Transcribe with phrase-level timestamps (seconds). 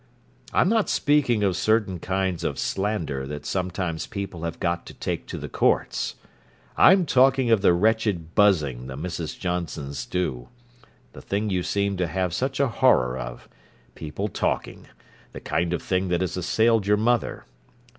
[0.51, 5.27] I'm not speaking of certain kinds of slander that sometimes people have got to take
[5.27, 6.15] to the courts;
[6.75, 9.37] I'm talking of the wretched buzzing the Mrs.
[9.37, 16.07] Johnsons do—the thing you seem to have such a horror of—people 'talking'—the kind of thing
[16.07, 17.45] that has assailed your mother.